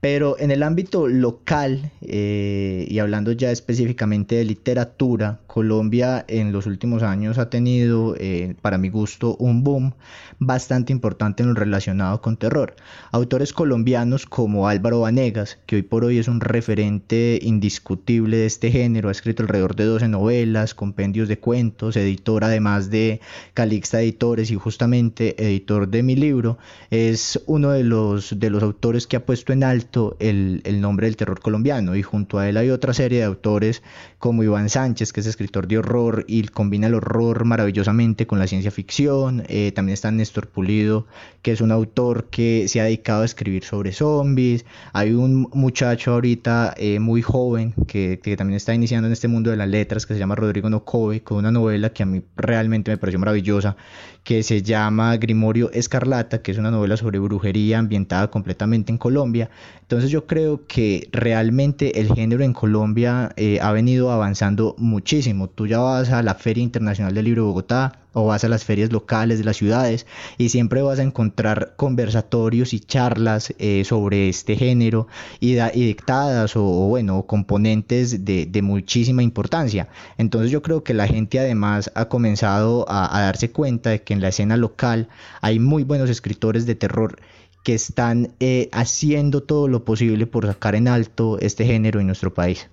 Pero 0.00 0.38
en 0.38 0.50
el 0.50 0.62
ámbito 0.62 1.08
local, 1.08 1.90
eh, 2.02 2.86
y 2.88 2.98
hablando 2.98 3.32
ya 3.32 3.50
específicamente 3.50 4.36
de 4.36 4.44
literatura, 4.44 5.40
Colombia 5.46 6.24
en 6.28 6.52
los 6.52 6.66
últimos 6.66 7.02
años 7.02 7.38
ha 7.38 7.48
tenido, 7.48 8.14
eh, 8.18 8.54
para 8.60 8.76
mi 8.76 8.90
gusto, 8.90 9.36
un 9.38 9.64
boom 9.64 9.94
bastante 10.38 10.92
importante 10.92 11.42
en 11.42 11.48
lo 11.48 11.54
relacionado 11.54 12.20
con 12.20 12.36
terror. 12.36 12.76
Autores 13.10 13.54
colombianos 13.54 14.26
como 14.26 14.68
Álvaro 14.68 15.00
Vanegas, 15.00 15.58
que 15.64 15.76
hoy 15.76 15.82
por 15.82 16.04
hoy 16.04 16.18
es 16.18 16.28
un 16.28 16.40
referente 16.40 17.38
indiscutible 17.42 18.36
de 18.36 18.46
este 18.46 18.70
género, 18.70 19.08
ha 19.08 19.12
escrito 19.12 19.42
alrededor 19.42 19.76
de 19.76 19.86
12 19.86 20.08
novelas, 20.08 20.74
compendios 20.74 21.26
de 21.26 21.38
cuentos, 21.38 21.96
editor 21.96 22.44
además 22.44 22.90
de 22.90 23.20
Calixta 23.54 24.02
Editores 24.02 24.50
y 24.50 24.56
justamente 24.66 25.40
editor 25.40 25.86
de 25.86 26.02
mi 26.02 26.16
libro, 26.16 26.58
es 26.90 27.40
uno 27.46 27.70
de 27.70 27.84
los, 27.84 28.36
de 28.36 28.50
los 28.50 28.64
autores 28.64 29.06
que 29.06 29.14
ha 29.14 29.24
puesto 29.24 29.52
en 29.52 29.62
alto 29.62 30.16
el, 30.18 30.60
el 30.64 30.80
nombre 30.80 31.06
del 31.06 31.14
terror 31.14 31.38
colombiano 31.38 31.94
y 31.94 32.02
junto 32.02 32.40
a 32.40 32.48
él 32.48 32.56
hay 32.56 32.70
otra 32.70 32.92
serie 32.92 33.20
de 33.20 33.24
autores 33.26 33.84
como 34.18 34.42
Iván 34.42 34.68
Sánchez, 34.68 35.12
que 35.12 35.20
es 35.20 35.26
escritor 35.26 35.68
de 35.68 35.78
horror 35.78 36.24
y 36.26 36.42
combina 36.48 36.88
el 36.88 36.94
horror 36.94 37.44
maravillosamente 37.44 38.26
con 38.26 38.40
la 38.40 38.48
ciencia 38.48 38.72
ficción. 38.72 39.44
Eh, 39.48 39.70
también 39.72 39.94
está 39.94 40.10
Néstor 40.10 40.48
Pulido, 40.48 41.06
que 41.42 41.52
es 41.52 41.60
un 41.60 41.70
autor 41.70 42.28
que 42.28 42.66
se 42.66 42.80
ha 42.80 42.84
dedicado 42.84 43.22
a 43.22 43.24
escribir 43.24 43.62
sobre 43.62 43.92
zombies. 43.92 44.64
Hay 44.92 45.12
un 45.12 45.48
muchacho 45.52 46.14
ahorita 46.14 46.74
eh, 46.76 46.98
muy 46.98 47.22
joven 47.22 47.72
que, 47.86 48.18
que, 48.20 48.36
también 48.36 48.56
está 48.56 48.74
iniciando 48.74 49.06
en 49.06 49.12
este 49.12 49.28
mundo 49.28 49.50
de 49.50 49.56
las 49.58 49.68
letras, 49.68 50.06
que 50.06 50.14
se 50.14 50.18
llama 50.18 50.34
Rodrigo 50.34 50.68
Nocobe, 50.68 51.22
con 51.22 51.38
una 51.38 51.52
novela 51.52 51.90
que 51.90 52.02
a 52.02 52.06
mí 52.06 52.20
realmente 52.36 52.90
me 52.90 52.98
pareció 52.98 53.20
maravillosa, 53.20 53.76
que 54.24 54.42
se 54.42 54.55
llama 54.62 55.16
Grimorio 55.16 55.70
Escarlata, 55.72 56.42
que 56.42 56.52
es 56.52 56.58
una 56.58 56.70
novela 56.70 56.96
sobre 56.96 57.18
brujería 57.18 57.78
ambientada 57.78 58.30
completamente 58.30 58.92
en 58.92 58.98
Colombia. 58.98 59.50
Entonces 59.82 60.10
yo 60.10 60.26
creo 60.26 60.66
que 60.66 61.08
realmente 61.12 62.00
el 62.00 62.12
género 62.12 62.44
en 62.44 62.52
Colombia 62.52 63.32
eh, 63.36 63.58
ha 63.60 63.72
venido 63.72 64.10
avanzando 64.10 64.74
muchísimo. 64.78 65.48
Tú 65.48 65.66
ya 65.66 65.78
vas 65.78 66.10
a 66.10 66.22
la 66.22 66.34
Feria 66.34 66.62
Internacional 66.62 67.14
del 67.14 67.24
Libro 67.24 67.42
de 67.42 67.48
Bogotá 67.48 67.92
o 68.18 68.24
vas 68.24 68.44
a 68.44 68.48
las 68.48 68.64
ferias 68.64 68.90
locales 68.92 69.38
de 69.38 69.44
las 69.44 69.58
ciudades 69.58 70.06
y 70.38 70.48
siempre 70.48 70.80
vas 70.80 70.98
a 70.98 71.02
encontrar 71.02 71.74
conversatorios 71.76 72.72
y 72.72 72.80
charlas 72.80 73.54
eh, 73.58 73.84
sobre 73.84 74.30
este 74.30 74.56
género 74.56 75.06
y, 75.38 75.56
dictadas 75.56 76.56
o, 76.56 76.62
bueno, 76.62 77.26
componentes 77.26 78.24
de, 78.24 78.62
muchísima 78.62 79.22
importancia. 79.22 79.88
Entonces 80.16 80.50
yo 80.50 80.62
creo 80.62 80.82
que 80.82 80.94
la 80.94 81.06
gente 81.06 81.38
además 81.38 81.92
ha 81.94 82.06
comenzado 82.06 82.86
a 82.88 83.20
darse 83.20 83.50
cuenta 83.50 83.90
de 83.90 84.02
que 84.02 84.14
en 84.14 84.22
la 84.22 84.28
escena 84.28 84.56
local 84.56 85.08
hay 85.42 85.58
muy 85.58 85.84
buenos 85.84 86.08
escritores 86.08 86.64
de 86.64 86.74
terror 86.74 87.18
que 87.64 87.74
están 87.74 88.32
eh, 88.40 88.70
haciendo 88.72 89.42
todo 89.42 89.68
lo 89.68 89.84
posible 89.84 90.26
por 90.26 90.46
sacar 90.46 90.74
en 90.74 90.88
alto 90.88 91.38
este 91.40 91.66
género 91.66 92.00
en 92.00 92.06
nuestro 92.06 92.32
país. 92.32 92.70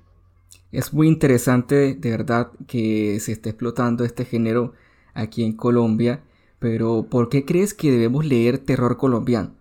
Es 0.72 0.94
muy 0.94 1.08
interesante 1.08 1.96
de 1.96 2.12
verdad 2.12 2.52
que 2.66 3.20
se 3.20 3.34
esté 3.34 3.50
explotando 3.50 4.06
este 4.06 4.24
género 4.24 4.74
aquí 5.14 5.44
en 5.44 5.54
Colombia, 5.54 6.24
pero 6.60 7.08
¿por 7.10 7.30
qué 7.30 7.46
crees 7.46 7.74
que 7.74 7.92
debemos 7.92 8.26
leer 8.26 8.58
terror 8.58 8.98
colombiano? 8.98 9.52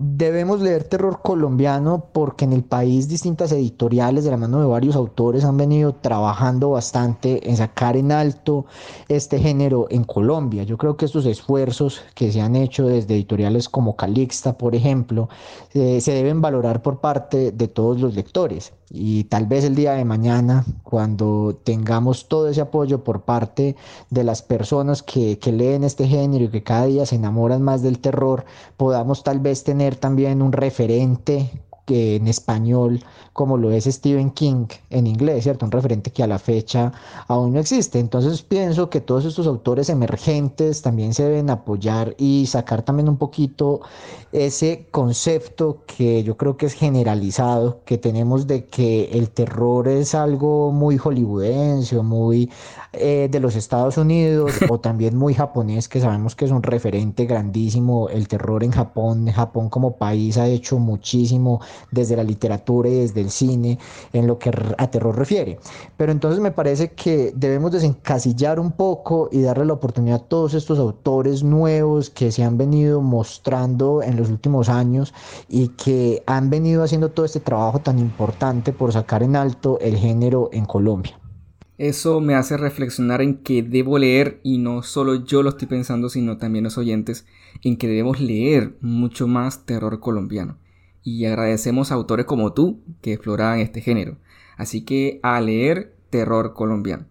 Debemos 0.00 0.60
leer 0.60 0.84
terror 0.84 1.22
colombiano 1.22 2.10
porque 2.12 2.44
en 2.44 2.52
el 2.52 2.62
país 2.62 3.08
distintas 3.08 3.50
editoriales 3.50 4.22
de 4.22 4.30
la 4.30 4.36
mano 4.36 4.60
de 4.60 4.66
varios 4.66 4.94
autores 4.94 5.44
han 5.44 5.56
venido 5.56 5.92
trabajando 5.96 6.70
bastante 6.70 7.50
en 7.50 7.56
sacar 7.56 7.96
en 7.96 8.12
alto 8.12 8.66
este 9.08 9.40
género 9.40 9.88
en 9.90 10.04
Colombia. 10.04 10.62
Yo 10.62 10.78
creo 10.78 10.96
que 10.96 11.06
estos 11.06 11.26
esfuerzos 11.26 12.00
que 12.14 12.30
se 12.30 12.40
han 12.40 12.54
hecho 12.54 12.86
desde 12.86 13.14
editoriales 13.14 13.68
como 13.68 13.96
Calixta, 13.96 14.56
por 14.56 14.76
ejemplo, 14.76 15.28
eh, 15.74 16.00
se 16.00 16.12
deben 16.12 16.40
valorar 16.40 16.80
por 16.80 17.00
parte 17.00 17.50
de 17.50 17.66
todos 17.66 18.00
los 18.00 18.14
lectores. 18.14 18.72
Y 18.90 19.24
tal 19.24 19.46
vez 19.46 19.64
el 19.64 19.74
día 19.74 19.92
de 19.92 20.04
mañana, 20.04 20.64
cuando 20.82 21.60
tengamos 21.62 22.26
todo 22.28 22.48
ese 22.48 22.62
apoyo 22.62 23.04
por 23.04 23.22
parte 23.22 23.76
de 24.10 24.24
las 24.24 24.42
personas 24.42 25.02
que, 25.02 25.38
que, 25.38 25.52
leen 25.52 25.84
este 25.84 26.08
género 26.08 26.44
y 26.44 26.48
que 26.48 26.62
cada 26.62 26.86
día 26.86 27.04
se 27.04 27.16
enamoran 27.16 27.62
más 27.62 27.82
del 27.82 27.98
terror, 27.98 28.44
podamos 28.76 29.24
tal 29.24 29.40
vez 29.40 29.62
tener 29.64 29.96
también 29.96 30.40
un 30.40 30.52
referente 30.52 31.50
que 31.88 32.16
en 32.16 32.28
español 32.28 33.00
como 33.38 33.56
lo 33.56 33.70
es 33.70 33.84
Stephen 33.84 34.32
King 34.32 34.66
en 34.90 35.06
inglés, 35.06 35.44
¿cierto? 35.44 35.64
Un 35.64 35.70
referente 35.70 36.10
que 36.10 36.24
a 36.24 36.26
la 36.26 36.40
fecha 36.40 36.92
aún 37.28 37.52
no 37.52 37.60
existe. 37.60 38.00
Entonces 38.00 38.42
pienso 38.42 38.90
que 38.90 39.00
todos 39.00 39.24
estos 39.24 39.46
autores 39.46 39.88
emergentes 39.88 40.82
también 40.82 41.14
se 41.14 41.22
deben 41.22 41.48
apoyar 41.48 42.16
y 42.18 42.46
sacar 42.46 42.82
también 42.82 43.08
un 43.08 43.16
poquito 43.16 43.80
ese 44.32 44.88
concepto 44.90 45.84
que 45.86 46.24
yo 46.24 46.36
creo 46.36 46.56
que 46.56 46.66
es 46.66 46.74
generalizado, 46.74 47.80
que 47.84 47.96
tenemos 47.96 48.48
de 48.48 48.66
que 48.66 49.04
el 49.12 49.30
terror 49.30 49.86
es 49.86 50.16
algo 50.16 50.72
muy 50.72 50.98
hollywoodense 50.98 51.96
o 51.96 52.02
muy 52.02 52.50
eh, 52.92 53.28
de 53.30 53.38
los 53.38 53.54
Estados 53.54 53.98
Unidos 53.98 54.50
o 54.68 54.80
también 54.80 55.16
muy 55.16 55.34
japonés, 55.34 55.88
que 55.88 56.00
sabemos 56.00 56.34
que 56.34 56.46
es 56.46 56.50
un 56.50 56.64
referente 56.64 57.24
grandísimo 57.24 58.08
el 58.08 58.26
terror 58.26 58.64
en 58.64 58.72
Japón. 58.72 59.30
Japón 59.30 59.68
como 59.68 59.96
país 59.96 60.36
ha 60.38 60.48
hecho 60.48 60.78
muchísimo 60.80 61.60
desde 61.90 62.16
la 62.16 62.24
literatura 62.24 62.88
y 62.88 62.94
desde 62.94 63.20
el 63.20 63.30
cine 63.30 63.78
en 64.12 64.26
lo 64.26 64.38
que 64.38 64.50
a 64.76 64.90
terror 64.90 65.16
refiere. 65.16 65.58
Pero 65.96 66.12
entonces 66.12 66.40
me 66.40 66.50
parece 66.50 66.92
que 66.92 67.32
debemos 67.34 67.72
desencasillar 67.72 68.60
un 68.60 68.72
poco 68.72 69.28
y 69.32 69.40
darle 69.40 69.66
la 69.66 69.74
oportunidad 69.74 70.20
a 70.20 70.28
todos 70.28 70.54
estos 70.54 70.78
autores 70.78 71.42
nuevos 71.42 72.10
que 72.10 72.32
se 72.32 72.44
han 72.44 72.58
venido 72.58 73.00
mostrando 73.00 74.02
en 74.02 74.16
los 74.16 74.30
últimos 74.30 74.68
años 74.68 75.14
y 75.48 75.68
que 75.68 76.22
han 76.26 76.50
venido 76.50 76.82
haciendo 76.82 77.10
todo 77.10 77.26
este 77.26 77.40
trabajo 77.40 77.80
tan 77.80 77.98
importante 77.98 78.72
por 78.72 78.92
sacar 78.92 79.22
en 79.22 79.36
alto 79.36 79.78
el 79.80 79.96
género 79.96 80.50
en 80.52 80.64
Colombia. 80.64 81.18
Eso 81.78 82.20
me 82.20 82.34
hace 82.34 82.56
reflexionar 82.56 83.22
en 83.22 83.36
que 83.36 83.62
debo 83.62 83.98
leer, 83.98 84.40
y 84.42 84.58
no 84.58 84.82
solo 84.82 85.24
yo 85.24 85.44
lo 85.44 85.50
estoy 85.50 85.68
pensando, 85.68 86.08
sino 86.08 86.36
también 86.36 86.64
los 86.64 86.76
oyentes, 86.76 87.24
en 87.62 87.76
que 87.76 87.86
debemos 87.86 88.20
leer 88.20 88.76
mucho 88.80 89.28
más 89.28 89.64
terror 89.64 90.00
colombiano. 90.00 90.56
Y 91.10 91.24
agradecemos 91.24 91.90
a 91.90 91.94
autores 91.94 92.26
como 92.26 92.52
tú 92.52 92.82
que 93.00 93.14
exploran 93.14 93.60
este 93.60 93.80
género. 93.80 94.18
Así 94.58 94.84
que 94.84 95.20
a 95.22 95.40
leer 95.40 95.96
terror 96.10 96.52
colombiano. 96.52 97.06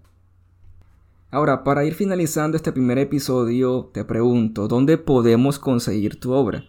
Ahora, 1.32 1.64
para 1.64 1.84
ir 1.84 1.96
finalizando 1.96 2.58
este 2.58 2.72
primer 2.72 3.00
episodio, 3.00 3.90
te 3.92 4.06
pregunto, 4.06 4.68
¿dónde 4.68 5.00
podemos 5.00 5.58
conseguir 5.58 6.20
tu 6.20 6.32
obra? 6.32 6.64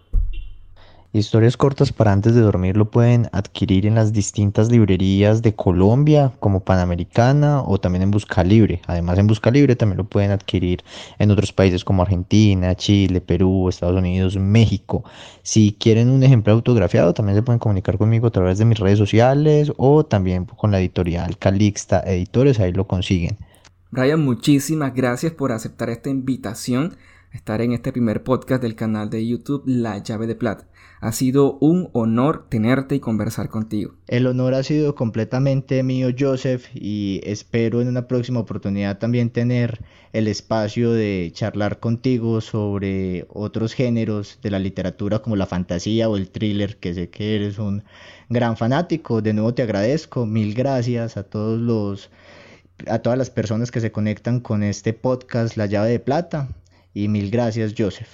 Historias 1.15 1.57
cortas 1.57 1.91
para 1.91 2.13
antes 2.13 2.35
de 2.35 2.43
dormir 2.43 2.77
lo 2.77 2.91
pueden 2.91 3.31
adquirir 3.33 3.87
en 3.87 3.95
las 3.95 4.13
distintas 4.13 4.71
librerías 4.71 5.41
de 5.41 5.55
Colombia 5.55 6.33
como 6.39 6.61
Panamericana 6.61 7.63
o 7.63 7.81
también 7.81 8.03
en 8.03 8.11
Busca 8.11 8.45
Libre. 8.45 8.83
Además 8.87 9.19
en 9.19 9.27
Busca 9.27 9.51
Libre 9.51 9.75
también 9.75 9.97
lo 9.97 10.05
pueden 10.05 10.33
adquirir 10.33 10.85
en 11.19 11.31
otros 11.31 11.51
países 11.55 11.83
como 11.83 12.03
Argentina, 12.03 12.75
Chile, 12.75 13.23
Perú, 13.23 13.71
Estados 13.71 13.97
Unidos, 13.97 14.37
México. 14.37 15.03
Si 15.43 15.75
quieren 15.81 16.11
un 16.11 16.23
ejemplar 16.23 16.53
autografiado 16.53 17.15
también 17.15 17.37
se 17.37 17.43
pueden 17.43 17.59
comunicar 17.59 17.97
conmigo 17.97 18.27
a 18.27 18.31
través 18.31 18.59
de 18.59 18.67
mis 18.67 18.79
redes 18.79 18.99
sociales 18.99 19.73
o 19.79 20.05
también 20.05 20.45
con 20.45 20.71
la 20.71 20.79
editorial 20.79 21.39
Calixta 21.39 22.01
Editores, 22.01 22.61
ahí 22.61 22.75
lo 22.75 22.87
consiguen. 22.87 23.39
Brian, 23.91 24.23
muchísimas 24.23 24.95
gracias 24.95 25.33
por 25.33 25.53
aceptar 25.53 25.89
esta 25.89 26.11
invitación 26.11 26.99
estar 27.39 27.63
en 27.63 27.73
este 27.73 27.93
primer 27.93 28.25
podcast 28.25 28.61
del 28.61 28.75
canal 28.75 29.11
de 29.11 29.25
YouTube 29.25 29.63
La 29.65 29.97
Llave 29.99 30.27
de 30.27 30.35
Plata. 30.35 30.67
Ha 31.01 31.13
sido 31.13 31.57
un 31.61 31.89
honor 31.93 32.49
tenerte 32.49 32.97
y 32.97 33.01
conversar 33.01 33.49
contigo. 33.49 33.95
El 34.09 34.27
honor 34.27 34.55
ha 34.55 34.65
sido 34.65 34.97
completamente 34.97 35.85
mío, 35.85 36.09
Joseph, 36.19 36.67
y 36.75 37.21
espero 37.23 37.81
en 37.81 37.87
una 37.87 38.09
próxima 38.09 38.41
oportunidad 38.41 38.99
también 38.99 39.31
tener 39.31 39.85
el 40.13 40.27
espacio 40.27 40.91
de 40.91 41.31
charlar 41.33 41.79
contigo 41.79 42.41
sobre 42.41 43.27
otros 43.29 43.73
géneros 43.73 44.41
de 44.43 44.51
la 44.51 44.59
literatura 44.59 45.21
como 45.21 45.37
la 45.37 45.47
fantasía 45.47 46.09
o 46.09 46.17
el 46.17 46.31
thriller, 46.31 46.79
que 46.79 46.93
sé 46.93 47.09
que 47.09 47.37
eres 47.37 47.61
un 47.61 47.85
gran 48.29 48.57
fanático. 48.57 49.23
De 49.23 49.33
nuevo 49.33 49.55
te 49.55 49.63
agradezco, 49.63 50.27
mil 50.27 50.55
gracias 50.55 51.17
a 51.17 51.23
todos 51.23 51.61
los 51.61 52.11
a 52.89 52.99
todas 52.99 53.19
las 53.19 53.31
personas 53.31 53.71
que 53.71 53.81
se 53.81 53.93
conectan 53.93 54.41
con 54.41 54.63
este 54.63 54.93
podcast 54.93 55.57
La 55.57 55.67
llave 55.67 55.91
de 55.91 56.01
plata 56.01 56.49
y 56.99 57.07
mil 57.07 57.31
gracias, 57.31 57.75
Joseph. 57.79 58.09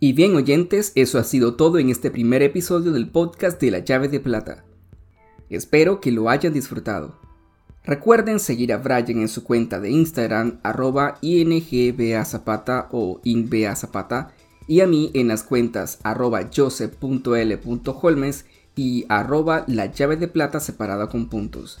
Y 0.00 0.12
bien 0.14 0.34
oyentes, 0.34 0.90
eso 0.96 1.20
ha 1.20 1.24
sido 1.24 1.54
todo 1.54 1.78
en 1.78 1.88
este 1.88 2.10
primer 2.10 2.42
episodio 2.42 2.90
del 2.90 3.08
podcast 3.08 3.60
de 3.60 3.70
La 3.70 3.78
llave 3.78 4.08
de 4.08 4.18
plata. 4.18 4.64
Espero 5.48 6.00
que 6.00 6.10
lo 6.10 6.28
hayan 6.28 6.52
disfrutado. 6.52 7.20
Recuerden 7.84 8.40
seguir 8.40 8.72
a 8.72 8.78
Brian 8.78 9.20
en 9.20 9.28
su 9.28 9.44
cuenta 9.44 9.78
de 9.78 9.90
Instagram 9.90 10.58
arroba 10.64 11.18
ingbazapata 11.20 12.88
o 12.90 13.20
inbazapata 13.22 14.34
y 14.66 14.80
a 14.80 14.88
mí 14.88 15.12
en 15.14 15.28
las 15.28 15.44
cuentas 15.44 16.00
arroba 16.02 16.50
joseph.l.holmes 16.54 18.46
y 18.74 19.04
arroba 19.08 19.64
la 19.68 19.86
llave 19.86 20.16
de 20.16 20.26
plata 20.26 20.58
separada 20.58 21.08
con 21.08 21.28
puntos. 21.28 21.78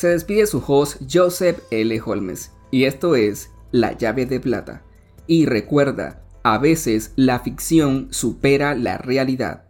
Se 0.00 0.08
despide 0.08 0.46
su 0.46 0.64
host 0.66 1.02
Joseph 1.12 1.58
L. 1.70 2.00
Holmes 2.02 2.52
y 2.70 2.84
esto 2.84 3.16
es 3.16 3.50
La 3.70 3.92
llave 3.98 4.24
de 4.24 4.40
plata. 4.40 4.82
Y 5.26 5.44
recuerda, 5.44 6.22
a 6.42 6.56
veces 6.56 7.12
la 7.16 7.40
ficción 7.40 8.08
supera 8.10 8.74
la 8.74 8.96
realidad. 8.96 9.64